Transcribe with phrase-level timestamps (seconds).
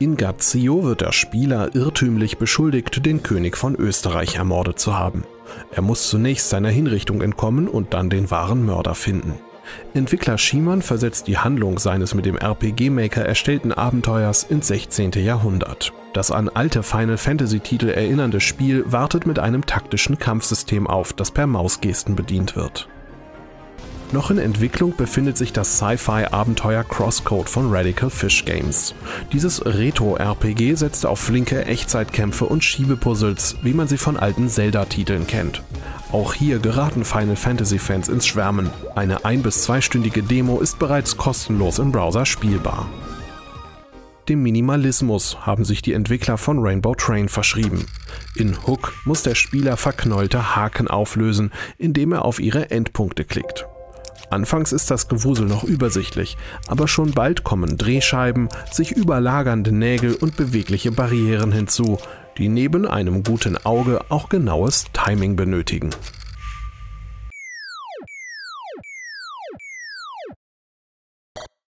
[0.00, 5.22] In Gazio wird der Spieler irrtümlich beschuldigt, den König von Österreich ermordet zu haben.
[5.70, 9.34] Er muss zunächst seiner Hinrichtung entkommen und dann den wahren Mörder finden.
[9.94, 15.12] Entwickler Schiemann versetzt die Handlung seines mit dem RPG Maker erstellten Abenteuers ins 16.
[15.12, 15.92] Jahrhundert.
[16.12, 21.30] Das an alte Final Fantasy Titel erinnernde Spiel wartet mit einem taktischen Kampfsystem auf, das
[21.30, 22.88] per Mausgesten bedient wird.
[24.14, 28.94] Noch in Entwicklung befindet sich das Sci-Fi-Abenteuer Crosscode von Radical Fish Games.
[29.32, 35.64] Dieses Retro-RPG setzt auf flinke Echtzeitkämpfe und Schiebepuzzles, wie man sie von alten Zelda-Titeln kennt.
[36.12, 38.70] Auch hier geraten Final Fantasy-Fans ins Schwärmen.
[38.94, 42.88] Eine ein- bis zweistündige Demo ist bereits kostenlos im Browser spielbar.
[44.28, 47.84] Dem Minimalismus haben sich die Entwickler von Rainbow Train verschrieben.
[48.36, 53.66] In Hook muss der Spieler verknollte Haken auflösen, indem er auf ihre Endpunkte klickt.
[54.30, 56.36] Anfangs ist das Gewusel noch übersichtlich,
[56.66, 61.98] aber schon bald kommen Drehscheiben, sich überlagernde Nägel und bewegliche Barrieren hinzu,
[62.38, 65.90] die neben einem guten Auge auch genaues Timing benötigen.